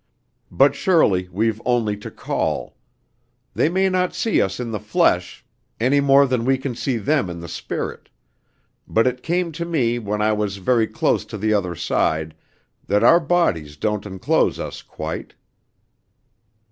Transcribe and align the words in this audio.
But 0.49 0.73
surely 0.73 1.29
we've 1.31 1.61
only 1.63 1.95
to 1.97 2.09
call. 2.09 2.75
They 3.53 3.69
may 3.69 3.87
not 3.87 4.15
see 4.15 4.41
us 4.41 4.59
in 4.59 4.71
the 4.71 4.79
flesh, 4.79 5.45
any 5.79 5.99
more 5.99 6.25
than 6.25 6.43
we 6.43 6.57
can 6.57 6.73
see 6.73 6.97
them 6.97 7.29
in 7.29 7.39
the 7.39 7.47
spirit; 7.47 8.09
but 8.87 9.05
it 9.05 9.21
came 9.21 9.51
to 9.51 9.63
me 9.63 9.99
when 9.99 10.19
I 10.19 10.33
was 10.33 10.57
very 10.57 10.87
close 10.87 11.23
to 11.25 11.37
the 11.37 11.53
other 11.53 11.75
side, 11.75 12.33
that 12.87 13.03
our 13.03 13.19
bodies 13.19 13.77
don't 13.77 14.07
enclose 14.07 14.57
us 14.59 14.81
quite. 14.81 15.35